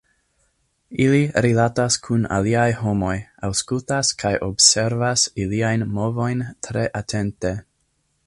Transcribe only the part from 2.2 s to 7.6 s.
aliaj homoj, aŭskultas kaj observas iliajn movojn tre atente.